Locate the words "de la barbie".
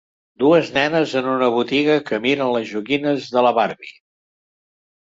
3.39-3.97